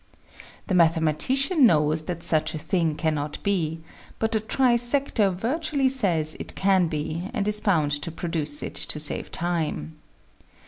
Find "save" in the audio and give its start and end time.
8.99-9.31